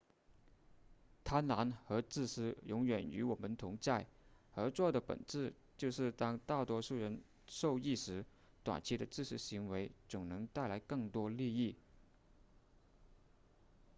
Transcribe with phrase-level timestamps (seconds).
[1.23, 4.07] 贪婪和自私永远与我们同在
[4.51, 8.25] 合作的本质就是当大多数人受益时
[8.63, 11.75] 短期的自私行为总能带来更多利益